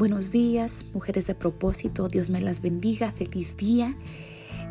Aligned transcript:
Buenos 0.00 0.32
días, 0.32 0.86
mujeres 0.94 1.26
de 1.26 1.34
propósito. 1.34 2.08
Dios 2.08 2.30
me 2.30 2.40
las 2.40 2.62
bendiga. 2.62 3.12
Feliz 3.12 3.58
día. 3.58 3.94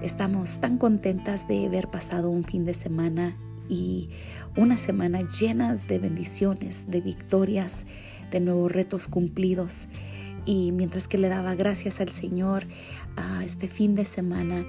Estamos 0.01 0.59
tan 0.59 0.79
contentas 0.79 1.47
de 1.47 1.67
haber 1.67 1.87
pasado 1.87 2.31
un 2.31 2.43
fin 2.43 2.65
de 2.65 2.73
semana 2.73 3.37
y 3.69 4.09
una 4.57 4.75
semana 4.75 5.19
llenas 5.27 5.87
de 5.87 5.99
bendiciones, 5.99 6.89
de 6.89 7.01
victorias, 7.01 7.85
de 8.31 8.39
nuevos 8.39 8.71
retos 8.71 9.07
cumplidos. 9.07 9.87
Y 10.45 10.71
mientras 10.71 11.07
que 11.07 11.19
le 11.19 11.29
daba 11.29 11.53
gracias 11.53 12.01
al 12.01 12.09
Señor 12.09 12.63
a 13.15 13.45
este 13.45 13.67
fin 13.67 13.93
de 13.93 14.05
semana, 14.05 14.65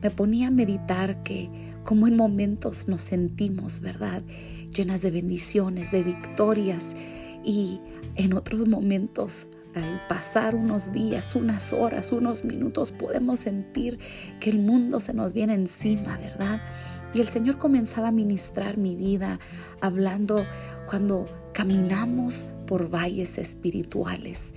me 0.00 0.12
ponía 0.12 0.46
a 0.46 0.52
meditar 0.52 1.24
que 1.24 1.50
como 1.82 2.06
en 2.06 2.14
momentos 2.14 2.86
nos 2.86 3.02
sentimos, 3.02 3.80
¿verdad? 3.80 4.22
Llenas 4.72 5.02
de 5.02 5.10
bendiciones, 5.10 5.90
de 5.90 6.04
victorias 6.04 6.94
y 7.44 7.80
en 8.14 8.34
otros 8.34 8.68
momentos 8.68 9.48
al 9.74 10.06
pasar 10.08 10.54
unos 10.54 10.92
días, 10.92 11.34
unas 11.34 11.72
horas, 11.72 12.12
unos 12.12 12.44
minutos, 12.44 12.92
podemos 12.92 13.40
sentir 13.40 13.98
que 14.40 14.50
el 14.50 14.58
mundo 14.58 15.00
se 15.00 15.14
nos 15.14 15.32
viene 15.32 15.54
encima, 15.54 16.18
¿verdad? 16.18 16.60
Y 17.12 17.20
el 17.20 17.28
Señor 17.28 17.58
comenzaba 17.58 18.08
a 18.08 18.12
ministrar 18.12 18.76
mi 18.76 18.96
vida 18.96 19.38
hablando 19.80 20.44
cuando 20.88 21.26
caminamos 21.52 22.46
por 22.66 22.90
valles 22.90 23.38
espirituales. 23.38 24.54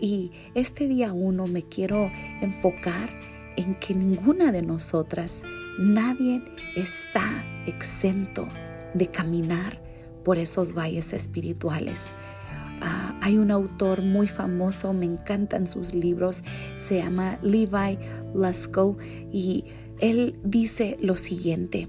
Y 0.00 0.32
este 0.54 0.88
día 0.88 1.12
uno 1.12 1.46
me 1.46 1.62
quiero 1.62 2.10
enfocar 2.40 3.10
en 3.56 3.74
que 3.76 3.94
ninguna 3.94 4.52
de 4.52 4.62
nosotras, 4.62 5.42
nadie 5.78 6.42
está 6.76 7.44
exento 7.66 8.48
de 8.94 9.06
caminar 9.08 9.80
por 10.24 10.38
esos 10.38 10.74
valles 10.74 11.12
espirituales. 11.12 12.12
Ah, 12.80 13.18
hay 13.20 13.38
un 13.38 13.50
autor 13.50 14.02
muy 14.02 14.28
famoso, 14.28 14.92
me 14.92 15.06
encantan 15.06 15.66
sus 15.66 15.94
libros, 15.94 16.44
se 16.76 16.98
llama 16.98 17.38
Levi 17.42 17.98
Lusko 18.34 18.98
y 19.32 19.64
él 20.00 20.38
dice 20.44 20.98
lo 21.00 21.16
siguiente, 21.16 21.88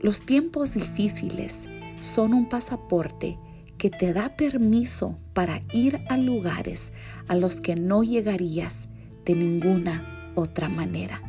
los 0.00 0.22
tiempos 0.22 0.74
difíciles 0.74 1.68
son 2.00 2.34
un 2.34 2.48
pasaporte 2.48 3.38
que 3.78 3.90
te 3.90 4.12
da 4.12 4.36
permiso 4.36 5.18
para 5.32 5.60
ir 5.72 6.00
a 6.08 6.16
lugares 6.16 6.92
a 7.28 7.34
los 7.34 7.60
que 7.60 7.76
no 7.76 8.02
llegarías 8.02 8.88
de 9.24 9.34
ninguna 9.34 10.32
otra 10.34 10.68
manera. 10.68 11.22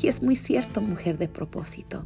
Y 0.00 0.08
es 0.08 0.22
muy 0.22 0.36
cierto, 0.36 0.80
mujer 0.80 1.16
de 1.18 1.28
propósito. 1.28 2.04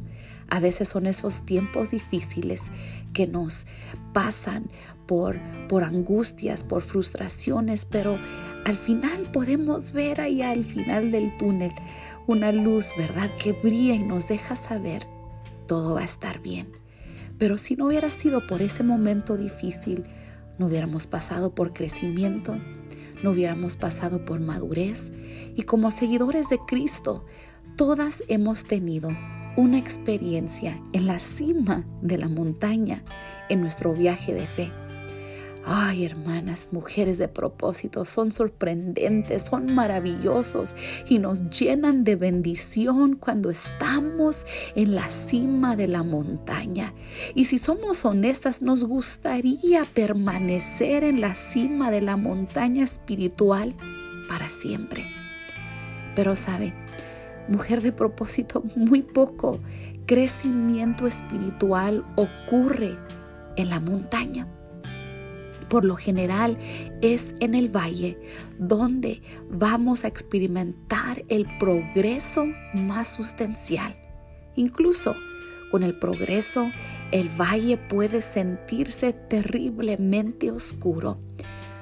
A 0.51 0.59
veces 0.59 0.89
son 0.89 1.07
esos 1.07 1.45
tiempos 1.45 1.91
difíciles 1.91 2.73
que 3.13 3.25
nos 3.25 3.67
pasan 4.11 4.69
por, 5.07 5.39
por 5.69 5.85
angustias, 5.85 6.65
por 6.65 6.81
frustraciones, 6.81 7.85
pero 7.85 8.19
al 8.65 8.75
final 8.75 9.31
podemos 9.31 9.93
ver 9.93 10.19
allá 10.19 10.51
al 10.51 10.65
final 10.65 11.09
del 11.09 11.35
túnel 11.37 11.71
una 12.27 12.51
luz, 12.51 12.89
¿verdad? 12.97 13.29
Que 13.41 13.53
brilla 13.53 13.95
y 13.95 14.03
nos 14.03 14.27
deja 14.27 14.57
saber 14.57 15.07
todo 15.67 15.95
va 15.95 16.01
a 16.01 16.05
estar 16.05 16.41
bien. 16.41 16.67
Pero 17.37 17.57
si 17.57 17.77
no 17.77 17.85
hubiera 17.85 18.11
sido 18.11 18.45
por 18.45 18.61
ese 18.61 18.83
momento 18.83 19.37
difícil, 19.37 20.03
no 20.59 20.67
hubiéramos 20.67 21.07
pasado 21.07 21.55
por 21.55 21.71
crecimiento, 21.71 22.57
no 23.23 23.31
hubiéramos 23.31 23.77
pasado 23.77 24.25
por 24.25 24.41
madurez 24.41 25.13
y 25.55 25.63
como 25.63 25.91
seguidores 25.91 26.49
de 26.49 26.59
Cristo 26.67 27.25
Todas 27.77 28.23
hemos 28.27 28.65
tenido 28.65 29.09
una 29.57 29.77
experiencia 29.77 30.81
en 30.93 31.07
la 31.07 31.19
cima 31.19 31.85
de 32.01 32.17
la 32.17 32.27
montaña 32.27 33.03
en 33.49 33.61
nuestro 33.61 33.93
viaje 33.93 34.33
de 34.33 34.47
fe. 34.47 34.71
Ay, 35.63 36.05
hermanas, 36.05 36.69
mujeres 36.71 37.19
de 37.19 37.27
propósito, 37.27 38.03
son 38.03 38.31
sorprendentes, 38.31 39.43
son 39.43 39.75
maravillosos 39.75 40.75
y 41.07 41.19
nos 41.19 41.49
llenan 41.51 42.03
de 42.03 42.15
bendición 42.15 43.15
cuando 43.15 43.51
estamos 43.51 44.47
en 44.75 44.95
la 44.95 45.09
cima 45.09 45.75
de 45.75 45.87
la 45.87 46.01
montaña. 46.01 46.95
Y 47.35 47.45
si 47.45 47.59
somos 47.59 48.05
honestas, 48.05 48.63
nos 48.63 48.85
gustaría 48.85 49.85
permanecer 49.85 51.03
en 51.03 51.21
la 51.21 51.35
cima 51.35 51.91
de 51.91 52.01
la 52.01 52.17
montaña 52.17 52.83
espiritual 52.83 53.75
para 54.27 54.49
siempre. 54.49 55.05
Pero 56.15 56.35
sabe, 56.35 56.73
mujer 57.47 57.81
de 57.81 57.91
propósito, 57.91 58.63
muy 58.75 59.01
poco 59.01 59.59
crecimiento 60.05 61.07
espiritual 61.07 62.03
ocurre 62.15 62.97
en 63.55 63.69
la 63.69 63.79
montaña. 63.79 64.47
Por 65.69 65.85
lo 65.85 65.95
general 65.95 66.57
es 67.01 67.33
en 67.39 67.55
el 67.55 67.69
valle 67.69 68.19
donde 68.59 69.21
vamos 69.49 70.03
a 70.03 70.09
experimentar 70.09 71.23
el 71.29 71.47
progreso 71.59 72.45
más 72.73 73.07
sustancial. 73.07 73.95
Incluso 74.55 75.15
con 75.71 75.83
el 75.83 75.97
progreso, 75.97 76.69
el 77.13 77.29
valle 77.29 77.77
puede 77.77 78.19
sentirse 78.19 79.13
terriblemente 79.13 80.51
oscuro. 80.51 81.19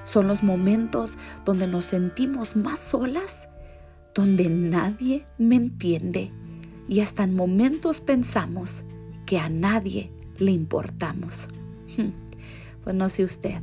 Son 0.03 0.27
los 0.27 0.43
momentos 0.43 1.17
donde 1.45 1.65
nos 1.65 1.85
sentimos 1.85 2.55
más 2.55 2.77
solas 2.77 3.49
donde 4.13 4.49
nadie 4.49 5.25
me 5.37 5.55
entiende 5.55 6.31
y 6.87 7.01
hasta 7.01 7.23
en 7.23 7.35
momentos 7.35 8.01
pensamos 8.01 8.83
que 9.25 9.39
a 9.39 9.49
nadie 9.49 10.11
le 10.37 10.51
importamos. 10.51 11.47
Pues 12.83 12.95
no 12.95 13.09
sé 13.09 13.23
usted, 13.23 13.61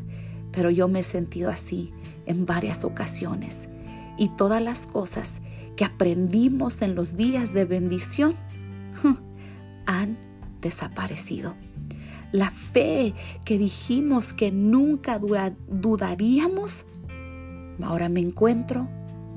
pero 0.53 0.71
yo 0.71 0.89
me 0.89 1.01
he 1.01 1.03
sentido 1.03 1.51
así 1.51 1.93
en 2.27 2.47
varias 2.47 2.85
ocasiones 2.85 3.69
y 4.19 4.29
todas 4.29 4.63
las 4.63 4.87
cosas 4.87 5.43
que 5.75 5.85
aprendimos 5.85 6.83
en 6.83 6.95
los 6.95 7.17
días 7.17 7.53
de 7.53 7.65
bendición 7.65 8.35
han 9.87 10.17
desaparecido. 10.61 11.55
La 12.33 12.51
fe 12.51 13.15
que 13.45 13.59
dijimos 13.59 14.33
que 14.35 14.51
nunca 14.51 15.19
dudaríamos, 15.19 16.87
ahora 17.83 18.09
me 18.09 18.21
encuentro 18.21 18.89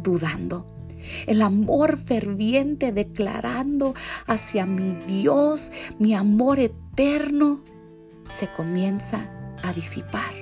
dudando 0.03 0.65
el 1.27 1.41
amor 1.41 1.97
ferviente 1.97 2.91
declarando 2.91 3.93
hacia 4.25 4.65
mi 4.65 4.95
Dios, 5.07 5.71
mi 5.99 6.13
amor 6.13 6.59
eterno, 6.59 7.61
se 8.29 8.49
comienza 8.51 9.29
a 9.63 9.73
disipar. 9.73 10.33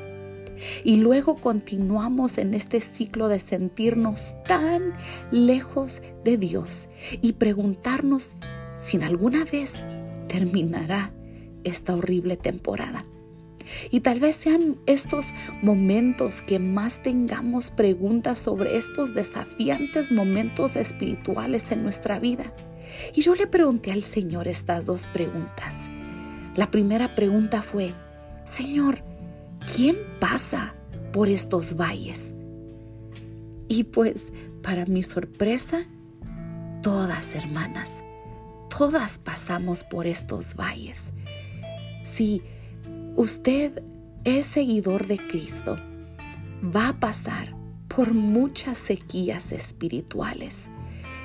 Y 0.84 0.97
luego 0.97 1.35
continuamos 1.35 2.38
en 2.38 2.53
este 2.53 2.79
ciclo 2.79 3.28
de 3.28 3.40
sentirnos 3.40 4.35
tan 4.47 4.94
lejos 5.31 6.01
de 6.23 6.38
Dios 6.38 6.89
y 7.22 7.34
preguntarnos 7.34 8.35
si 8.75 9.01
alguna 9.01 9.45
vez 9.45 9.84
terminará 10.28 11.13
esta 11.63 11.95
horrible 11.95 12.38
temporada. 12.38 13.06
Y 13.92 14.02
tal 14.02 14.20
vez 14.20 14.36
sean 14.36 14.78
estos 14.86 15.34
momentos 15.62 16.42
que 16.42 16.60
más 16.60 17.02
tengamos 17.02 17.70
preguntas 17.70 18.40
sobre 18.40 18.78
estos 18.78 19.14
desafiantes 19.14 20.12
momentos 20.12 20.76
espirituales 20.76 21.72
en 21.72 21.84
nuestra 21.84 22.20
vida. 22.20 22.54
Y 23.14 23.22
yo 23.22 23.36
le 23.36 23.48
pregunté 23.48 23.92
al 23.92 24.04
Señor 24.04 24.48
estas 24.48 24.86
dos 24.86 25.08
preguntas. 25.08 25.90
La 26.56 26.72
primera 26.72 27.16
pregunta 27.16 27.62
fue, 27.62 27.94
Señor, 28.46 29.04
¿quién 29.76 29.98
pasa 30.20 30.74
por 31.12 31.30
estos 31.30 31.76
valles? 31.76 32.34
Y 33.68 33.84
pues, 33.84 34.32
para 34.64 34.86
mi 34.86 35.04
sorpresa, 35.04 35.86
todas 36.82 37.36
hermanas, 37.36 38.04
todas 38.76 39.18
pasamos 39.18 39.84
por 39.84 40.08
estos 40.08 40.56
valles. 40.56 41.12
Sí, 42.04 42.42
usted 43.18 43.84
es 44.24 44.46
seguidor 44.46 45.08
de 45.08 45.18
Cristo, 45.18 45.75
va 46.64 46.90
a 46.90 47.00
pasar 47.00 47.56
por 47.88 48.14
muchas 48.14 48.78
sequías 48.78 49.52
espirituales. 49.52 50.69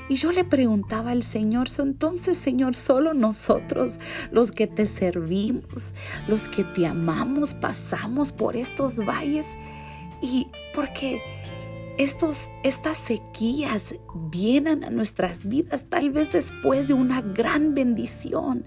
Y 0.09 0.15
yo 0.15 0.33
le 0.33 0.45
preguntaba 0.45 1.11
al 1.11 1.23
Señor, 1.23 1.69
entonces 1.79 2.39
Señor, 2.39 2.75
solo 2.75 3.13
nosotros, 3.13 4.01
los 4.31 4.51
que 4.51 4.67
te 4.67 4.87
servimos, 4.87 5.95
los 6.29 6.49
que 6.49 6.65
te 6.65 6.87
amamos, 6.87 7.53
pasamos 7.55 8.33
por 8.33 8.57
estos 8.57 8.97
valles. 8.97 9.57
Y 10.23 10.49
porque 10.75 11.21
estos, 11.99 12.49
estas 12.63 12.97
sequías 12.97 13.97
vienen 14.31 14.83
a 14.85 14.91
nuestras 14.91 15.47
vidas 15.47 15.87
tal 15.91 16.11
vez 16.11 16.33
después 16.33 16.89
de 16.89 16.95
una 16.95 17.21
gran 17.21 17.75
bendición. 17.75 18.65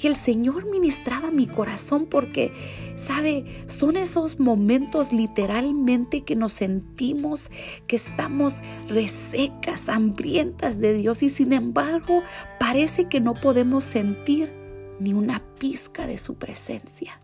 Y 0.00 0.06
el 0.06 0.16
Señor 0.16 0.66
ministraba 0.70 1.30
mi 1.30 1.46
corazón 1.46 2.06
porque, 2.06 2.52
sabe, 2.96 3.64
son 3.66 3.96
esos 3.96 4.38
momentos 4.38 5.12
literalmente 5.12 6.24
que 6.24 6.36
nos 6.36 6.52
sentimos 6.52 7.50
que 7.86 7.96
estamos 7.96 8.62
resecas, 8.88 9.88
hambrientas 9.88 10.80
de 10.80 10.94
Dios 10.94 11.22
y 11.22 11.28
sin 11.28 11.52
embargo 11.52 12.22
parece 12.60 13.08
que 13.08 13.20
no 13.20 13.34
podemos 13.34 13.84
sentir 13.84 14.52
ni 15.00 15.12
una 15.12 15.42
pizca 15.58 16.06
de 16.06 16.18
su 16.18 16.36
presencia. 16.36 17.20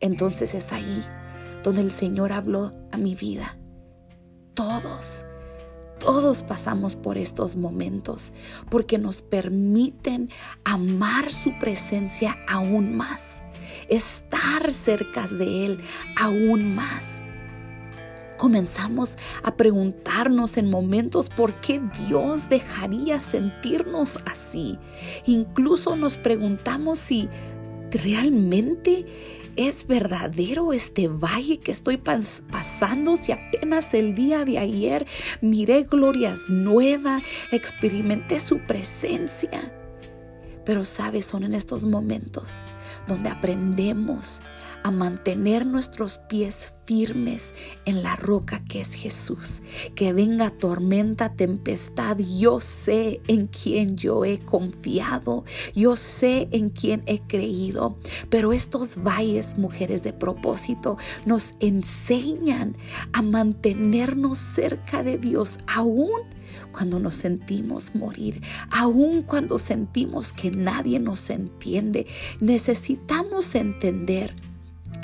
Entonces 0.00 0.54
es 0.54 0.72
ahí 0.72 1.02
donde 1.62 1.80
el 1.80 1.90
Señor 1.90 2.32
habló 2.32 2.72
a 2.92 2.98
mi 2.98 3.14
vida 3.14 3.56
todos, 4.54 5.24
todos 5.98 6.42
pasamos 6.42 6.96
por 6.96 7.18
estos 7.18 7.56
momentos 7.56 8.32
porque 8.70 8.98
nos 8.98 9.22
permiten 9.22 10.30
amar 10.64 11.32
su 11.32 11.58
presencia 11.58 12.36
aún 12.48 12.96
más, 12.96 13.42
estar 13.88 14.72
cerca 14.72 15.26
de 15.26 15.66
Él 15.66 15.80
aún 16.16 16.74
más 16.74 17.22
comenzamos 18.36 19.16
a 19.42 19.56
preguntarnos 19.56 20.58
en 20.58 20.68
momentos 20.68 21.30
por 21.30 21.54
qué 21.62 21.80
Dios 22.06 22.48
dejaría 22.48 23.18
sentirnos 23.20 24.18
así. 24.26 24.78
Incluso 25.24 25.96
nos 25.96 26.18
preguntamos 26.18 26.98
si 26.98 27.28
realmente 27.90 29.06
es 29.56 29.86
verdadero 29.86 30.72
este 30.72 31.08
valle 31.08 31.58
que 31.58 31.72
estoy 31.72 31.96
pasando 31.96 33.16
si 33.16 33.32
apenas 33.32 33.94
el 33.94 34.14
día 34.14 34.44
de 34.44 34.58
ayer 34.58 35.06
miré 35.40 35.84
glorias 35.84 36.50
nuevas, 36.50 37.22
experimenté 37.52 38.38
su 38.38 38.58
presencia. 38.58 39.72
Pero 40.64 40.84
sabes, 40.84 41.26
son 41.26 41.44
en 41.44 41.54
estos 41.54 41.84
momentos 41.84 42.64
donde 43.06 43.28
aprendemos 43.28 44.42
a 44.84 44.90
mantener 44.90 45.64
nuestros 45.64 46.18
pies 46.18 46.72
firmes 46.84 47.54
en 47.86 48.02
la 48.02 48.16
roca 48.16 48.62
que 48.68 48.80
es 48.80 48.92
Jesús. 48.94 49.62
Que 49.94 50.12
venga 50.12 50.50
tormenta, 50.50 51.32
tempestad, 51.32 52.18
yo 52.18 52.60
sé 52.60 53.22
en 53.26 53.46
quién 53.46 53.96
yo 53.96 54.26
he 54.26 54.38
confiado, 54.38 55.44
yo 55.74 55.96
sé 55.96 56.48
en 56.52 56.68
quién 56.68 57.02
he 57.06 57.20
creído. 57.20 57.98
Pero 58.28 58.52
estos 58.52 59.02
valles, 59.02 59.56
mujeres 59.56 60.02
de 60.02 60.12
propósito, 60.12 60.98
nos 61.24 61.54
enseñan 61.60 62.76
a 63.14 63.22
mantenernos 63.22 64.36
cerca 64.36 65.02
de 65.02 65.16
Dios 65.16 65.58
aún 65.66 66.10
cuando 66.72 66.98
nos 66.98 67.14
sentimos 67.14 67.94
morir, 67.94 68.42
aun 68.70 69.22
cuando 69.22 69.58
sentimos 69.58 70.32
que 70.32 70.50
nadie 70.50 71.00
nos 71.00 71.30
entiende, 71.30 72.06
necesitamos 72.40 73.54
entender 73.54 74.34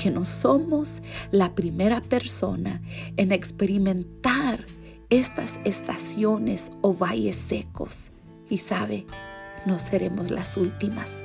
que 0.00 0.10
no 0.10 0.24
somos 0.24 1.02
la 1.30 1.54
primera 1.54 2.00
persona 2.00 2.80
en 3.18 3.32
experimentar 3.32 4.64
estas 5.10 5.60
estaciones 5.64 6.72
o 6.80 6.94
valles 6.94 7.36
secos. 7.36 8.10
Y 8.48 8.56
sabe, 8.56 9.04
no 9.66 9.78
seremos 9.78 10.30
las 10.30 10.56
últimas. 10.56 11.22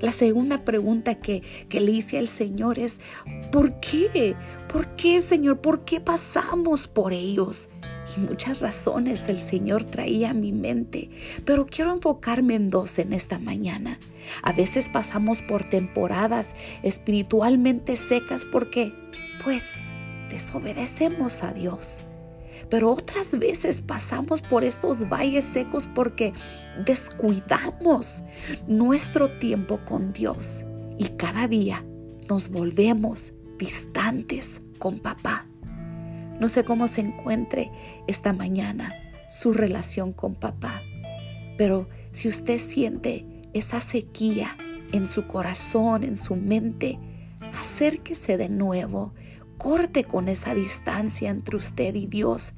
La 0.00 0.12
segunda 0.12 0.64
pregunta 0.64 1.16
que, 1.16 1.42
que, 1.68 1.80
le 1.80 1.92
hice 1.92 2.18
al 2.18 2.26
Señor 2.26 2.78
es, 2.78 3.00
¿por 3.52 3.78
qué? 3.80 4.34
¿Por 4.72 4.94
qué, 4.94 5.20
Señor? 5.20 5.60
¿Por 5.60 5.84
qué 5.84 6.00
pasamos 6.00 6.88
por 6.88 7.12
ellos? 7.12 7.68
Y 8.16 8.20
muchas 8.20 8.60
razones 8.60 9.28
el 9.28 9.40
Señor 9.40 9.84
traía 9.84 10.30
a 10.30 10.34
mi 10.34 10.52
mente, 10.52 11.10
pero 11.44 11.66
quiero 11.66 11.92
enfocarme 11.92 12.54
en 12.54 12.70
dos 12.70 12.98
en 12.98 13.12
esta 13.12 13.38
mañana. 13.38 13.98
A 14.42 14.52
veces 14.52 14.88
pasamos 14.88 15.42
por 15.42 15.64
temporadas 15.64 16.56
espiritualmente 16.82 17.96
secas 17.96 18.44
porque, 18.44 18.92
pues, 19.44 19.80
desobedecemos 20.30 21.42
a 21.42 21.52
Dios. 21.52 22.02
Pero 22.70 22.90
otras 22.90 23.38
veces 23.38 23.80
pasamos 23.80 24.42
por 24.42 24.64
estos 24.64 25.08
valles 25.08 25.44
secos 25.44 25.88
porque 25.94 26.32
descuidamos 26.84 28.24
nuestro 28.66 29.38
tiempo 29.38 29.78
con 29.86 30.12
Dios 30.12 30.64
y 30.98 31.04
cada 31.10 31.46
día 31.48 31.84
nos 32.28 32.50
volvemos 32.50 33.34
distantes 33.58 34.62
con 34.78 34.98
papá. 34.98 35.46
No 36.40 36.48
sé 36.48 36.64
cómo 36.64 36.86
se 36.86 37.00
encuentre 37.00 37.70
esta 38.06 38.32
mañana 38.32 38.92
su 39.28 39.52
relación 39.52 40.12
con 40.12 40.34
papá, 40.34 40.82
pero 41.56 41.88
si 42.12 42.28
usted 42.28 42.58
siente 42.58 43.24
esa 43.52 43.80
sequía 43.80 44.56
en 44.92 45.06
su 45.06 45.26
corazón, 45.26 46.04
en 46.04 46.16
su 46.16 46.36
mente, 46.36 46.98
acérquese 47.58 48.36
de 48.36 48.48
nuevo, 48.48 49.14
corte 49.58 50.04
con 50.04 50.28
esa 50.28 50.54
distancia 50.54 51.30
entre 51.30 51.56
usted 51.56 51.94
y 51.94 52.06
Dios. 52.06 52.54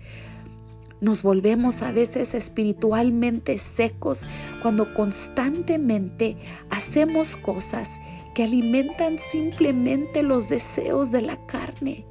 Nos 1.01 1.23
volvemos 1.23 1.83
a 1.83 1.93
veces 1.93 2.35
espiritualmente 2.35 3.57
secos 3.59 4.29
cuando 4.63 4.93
constantemente 4.95 6.37
hacemos 6.71 7.37
cosas 7.37 8.01
que 8.35 8.45
alimentan 8.45 9.19
simplemente 9.19 10.25
los 10.25 10.49
deseos 10.49 11.13
de 11.13 11.23
la 11.23 11.47
carne. 11.47 12.08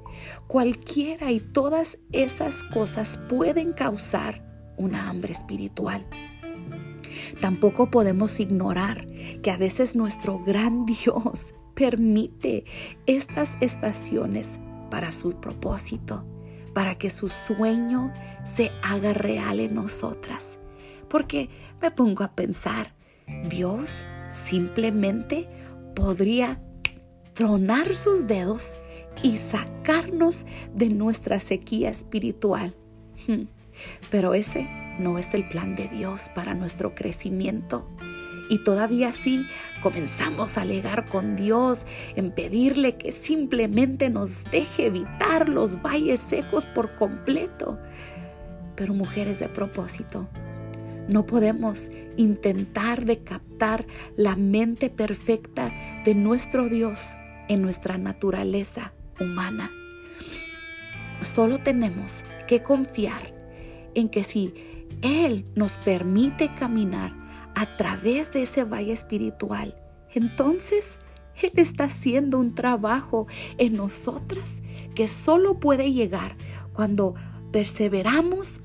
Cualquiera 0.47 1.31
y 1.31 1.39
todas 1.39 1.99
esas 2.11 2.63
cosas 2.63 3.19
pueden 3.29 3.73
causar 3.73 4.43
una 4.77 5.09
hambre 5.09 5.33
espiritual. 5.33 6.05
Tampoco 7.41 7.89
podemos 7.89 8.39
ignorar 8.39 9.05
que 9.41 9.51
a 9.51 9.57
veces 9.57 9.95
nuestro 9.95 10.39
gran 10.39 10.85
Dios 11.03 11.53
permite 11.73 12.65
estas 13.05 13.57
estaciones 13.61 14.59
para 14.89 15.11
su 15.11 15.39
propósito, 15.39 16.25
para 16.73 16.95
que 16.95 17.09
su 17.09 17.29
sueño 17.29 18.13
se 18.43 18.71
haga 18.81 19.13
real 19.13 19.59
en 19.59 19.75
nosotras. 19.75 20.59
Porque 21.09 21.49
me 21.81 21.91
pongo 21.91 22.23
a 22.23 22.33
pensar, 22.33 22.93
Dios 23.49 24.05
simplemente 24.29 25.49
podría 25.95 26.61
tronar 27.33 27.95
sus 27.95 28.27
dedos 28.27 28.75
y 29.23 29.37
sacarnos 29.37 30.45
de 30.73 30.89
nuestra 30.89 31.39
sequía 31.39 31.89
espiritual. 31.89 32.75
Hmm. 33.27 33.43
Pero 34.09 34.33
ese 34.33 34.67
no 34.99 35.17
es 35.17 35.33
el 35.33 35.47
plan 35.47 35.75
de 35.75 35.87
Dios 35.87 36.29
para 36.33 36.53
nuestro 36.53 36.95
crecimiento. 36.95 37.87
Y 38.49 38.63
todavía 38.63 39.09
así 39.09 39.45
comenzamos 39.81 40.57
a 40.57 40.61
alegar 40.61 41.05
con 41.07 41.35
Dios 41.35 41.85
en 42.15 42.31
pedirle 42.31 42.95
que 42.95 43.11
simplemente 43.11 44.09
nos 44.09 44.45
deje 44.45 44.87
evitar 44.87 45.49
los 45.49 45.81
valles 45.81 46.21
secos 46.21 46.65
por 46.65 46.95
completo. 46.95 47.77
Pero 48.75 48.93
mujeres 48.93 49.39
de 49.39 49.49
propósito, 49.49 50.29
no 51.09 51.25
podemos 51.25 51.89
intentar 52.15 53.05
captar 53.23 53.85
la 54.15 54.35
mente 54.35 54.89
perfecta 54.89 55.73
de 56.05 56.15
nuestro 56.15 56.69
Dios 56.69 57.15
en 57.49 57.61
nuestra 57.61 57.97
naturaleza 57.97 58.93
humana. 59.19 59.71
Solo 61.21 61.57
tenemos 61.57 62.23
que 62.47 62.61
confiar 62.61 63.33
en 63.95 64.09
que 64.09 64.23
si 64.23 64.53
Él 65.01 65.45
nos 65.55 65.77
permite 65.77 66.53
caminar 66.53 67.13
a 67.55 67.75
través 67.77 68.31
de 68.31 68.43
ese 68.43 68.63
valle 68.63 68.93
espiritual, 68.93 69.75
entonces 70.13 70.99
Él 71.41 71.51
está 71.55 71.85
haciendo 71.85 72.39
un 72.39 72.53
trabajo 72.53 73.27
en 73.57 73.75
nosotras 73.75 74.61
que 74.95 75.07
solo 75.07 75.59
puede 75.59 75.91
llegar 75.91 76.35
cuando 76.73 77.15
perseveramos 77.51 78.61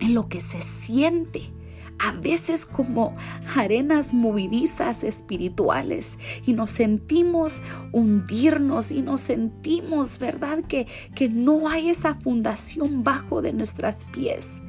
en 0.00 0.14
lo 0.14 0.28
que 0.28 0.40
se 0.40 0.60
siente 0.60 1.52
a 1.98 2.12
veces 2.12 2.66
como 2.66 3.16
arenas 3.54 4.12
movidizas 4.12 5.04
espirituales 5.04 6.18
y 6.46 6.52
nos 6.52 6.70
sentimos 6.70 7.62
hundirnos 7.92 8.90
y 8.90 9.02
nos 9.02 9.20
sentimos, 9.20 10.18
¿verdad? 10.18 10.64
Que, 10.64 10.86
que 11.14 11.28
no 11.28 11.68
hay 11.68 11.90
esa 11.90 12.14
fundación 12.14 13.04
bajo 13.04 13.42
de 13.42 13.52
nuestras 13.52 14.04
pies. 14.06 14.62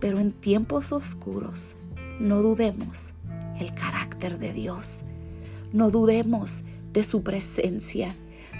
Pero 0.00 0.18
en 0.18 0.32
tiempos 0.32 0.92
oscuros, 0.92 1.76
no 2.18 2.42
dudemos 2.42 3.14
el 3.58 3.74
carácter 3.74 4.38
de 4.38 4.52
Dios. 4.52 5.04
No 5.72 5.90
dudemos 5.90 6.64
de 6.92 7.02
su 7.02 7.22
presencia. 7.22 8.14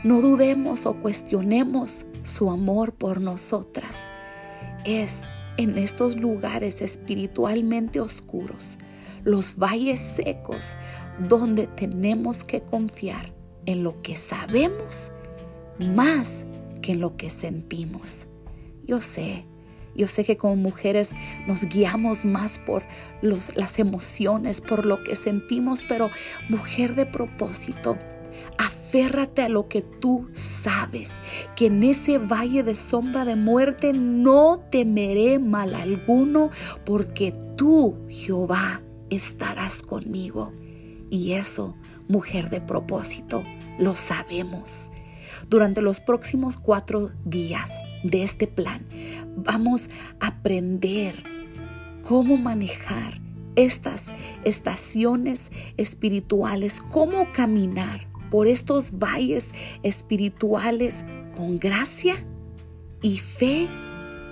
No 0.04 0.20
dudemos 0.20 0.86
o 0.86 0.94
cuestionemos 0.94 2.06
su 2.22 2.50
amor 2.50 2.92
por 2.92 3.20
nosotras. 3.20 4.10
Es 4.84 5.28
en 5.60 5.76
estos 5.78 6.16
lugares 6.18 6.82
espiritualmente 6.82 8.00
oscuros, 8.00 8.78
los 9.24 9.56
valles 9.56 10.00
secos, 10.00 10.76
donde 11.28 11.66
tenemos 11.66 12.44
que 12.44 12.62
confiar 12.62 13.32
en 13.66 13.82
lo 13.82 14.00
que 14.02 14.16
sabemos 14.16 15.12
más 15.78 16.46
que 16.82 16.92
en 16.92 17.00
lo 17.00 17.16
que 17.16 17.30
sentimos. 17.30 18.26
Yo 18.86 19.00
sé, 19.00 19.44
yo 19.94 20.08
sé 20.08 20.24
que 20.24 20.36
como 20.36 20.56
mujeres 20.56 21.14
nos 21.46 21.66
guiamos 21.66 22.24
más 22.24 22.58
por 22.58 22.82
las 23.22 23.78
emociones, 23.78 24.60
por 24.60 24.86
lo 24.86 25.04
que 25.04 25.14
sentimos, 25.14 25.82
pero 25.88 26.10
mujer 26.48 26.94
de 26.94 27.06
propósito, 27.06 27.98
Aférrate 28.58 29.42
a 29.42 29.48
lo 29.48 29.68
que 29.68 29.82
tú 29.82 30.28
sabes, 30.32 31.20
que 31.56 31.66
en 31.66 31.82
ese 31.82 32.18
valle 32.18 32.62
de 32.62 32.74
sombra 32.74 33.24
de 33.24 33.36
muerte 33.36 33.92
no 33.92 34.60
temeré 34.70 35.38
mal 35.38 35.74
alguno, 35.74 36.50
porque 36.84 37.32
tú, 37.56 37.96
Jehová, 38.08 38.82
estarás 39.10 39.82
conmigo. 39.82 40.52
Y 41.10 41.32
eso, 41.32 41.76
mujer 42.08 42.50
de 42.50 42.60
propósito, 42.60 43.44
lo 43.78 43.94
sabemos. 43.94 44.90
Durante 45.48 45.82
los 45.82 46.00
próximos 46.00 46.56
cuatro 46.56 47.10
días 47.24 47.70
de 48.04 48.22
este 48.22 48.46
plan, 48.46 48.86
vamos 49.36 49.88
a 50.20 50.28
aprender 50.28 51.24
cómo 52.02 52.36
manejar 52.36 53.20
estas 53.56 54.12
estaciones 54.44 55.50
espirituales, 55.76 56.82
cómo 56.82 57.32
caminar 57.32 58.09
por 58.30 58.46
estos 58.46 58.98
valles 58.98 59.52
espirituales 59.82 61.04
con 61.36 61.58
gracia 61.58 62.14
y 63.02 63.18
fe 63.18 63.68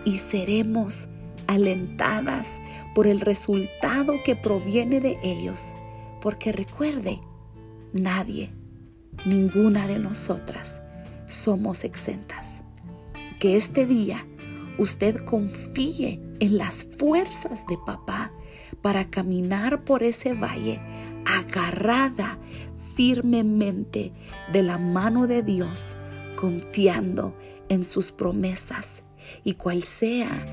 y 0.05 0.19
seremos 0.19 1.09
alentadas 1.47 2.61
por 2.95 3.07
el 3.07 3.21
resultado 3.21 4.15
que 4.25 4.37
proviene 4.37 5.01
de 5.01 5.19
ellos. 5.23 5.73
Porque 6.21 6.53
recuerde, 6.53 7.21
nadie, 7.93 8.51
ninguna 9.25 9.87
de 9.87 9.99
nosotras 9.99 10.83
somos 11.27 11.85
exentas. 11.85 12.63
Que 13.41 13.57
este 13.57 13.87
día 13.87 14.27
usted 14.79 15.17
confíe 15.25 16.21
en 16.41 16.59
las 16.59 16.85
fuerzas 16.85 17.67
de 17.67 17.79
papá 17.85 18.33
para 18.83 19.11
caminar 19.11 19.85
por 19.85 20.03
ese 20.03 20.35
valle 20.35 20.81
agarrada 21.29 22.39
firmemente 22.97 24.13
de 24.53 24.63
la 24.63 24.79
mano 24.79 25.27
de 25.27 25.43
Dios, 25.43 25.95
confiando 26.37 27.37
en 27.69 27.85
sus 27.85 28.11
promesas. 28.11 29.03
Y 29.45 29.55
cual 29.55 29.83
sea 29.83 30.45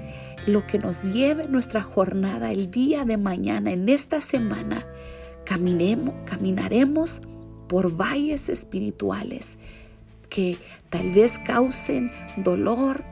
lo 0.46 0.68
que 0.68 0.78
nos 0.78 1.14
lleve 1.14 1.48
nuestra 1.48 1.82
jornada 1.82 2.52
el 2.52 2.70
día 2.70 3.06
de 3.06 3.18
mañana, 3.18 3.72
en 3.72 3.88
esta 3.88 4.20
semana, 4.20 4.86
caminemos, 5.46 6.14
caminaremos 6.26 7.22
por 7.68 7.96
valles 7.96 8.50
espirituales 8.50 9.58
que 10.30 10.58
tal 10.90 11.12
vez 11.12 11.40
causen 11.40 12.12
dolor, 12.38 13.06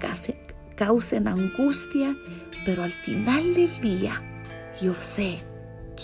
causen 0.76 1.28
angustia, 1.28 2.18
pero 2.66 2.84
al 2.84 2.92
final 2.92 3.54
del 3.54 3.80
día 3.80 4.22
yo 4.82 4.94
sé 4.94 5.53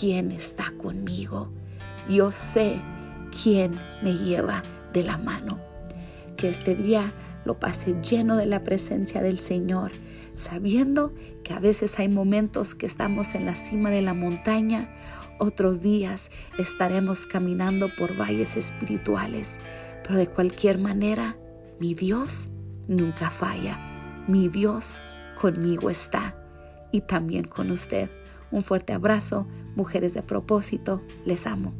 quién 0.00 0.32
está 0.32 0.72
conmigo. 0.78 1.50
Yo 2.08 2.32
sé 2.32 2.80
quién 3.42 3.78
me 4.02 4.14
lleva 4.14 4.62
de 4.94 5.04
la 5.04 5.18
mano. 5.18 5.60
Que 6.38 6.48
este 6.48 6.74
día 6.74 7.12
lo 7.44 7.60
pase 7.60 8.00
lleno 8.00 8.36
de 8.36 8.46
la 8.46 8.64
presencia 8.64 9.20
del 9.20 9.38
Señor, 9.40 9.92
sabiendo 10.32 11.12
que 11.44 11.52
a 11.52 11.58
veces 11.58 11.98
hay 11.98 12.08
momentos 12.08 12.74
que 12.74 12.86
estamos 12.86 13.34
en 13.34 13.44
la 13.44 13.54
cima 13.54 13.90
de 13.90 14.00
la 14.00 14.14
montaña, 14.14 14.88
otros 15.38 15.82
días 15.82 16.30
estaremos 16.58 17.26
caminando 17.26 17.88
por 17.98 18.16
valles 18.16 18.56
espirituales, 18.56 19.58
pero 20.02 20.18
de 20.18 20.28
cualquier 20.28 20.78
manera, 20.78 21.36
mi 21.78 21.94
Dios 21.94 22.48
nunca 22.88 23.30
falla. 23.30 23.78
Mi 24.28 24.48
Dios 24.48 25.00
conmigo 25.38 25.90
está 25.90 26.36
y 26.90 27.02
también 27.02 27.44
con 27.44 27.70
usted. 27.70 28.10
Un 28.50 28.62
fuerte 28.62 28.92
abrazo, 28.92 29.46
mujeres 29.76 30.14
de 30.14 30.22
propósito, 30.22 31.02
les 31.24 31.46
amo. 31.46 31.72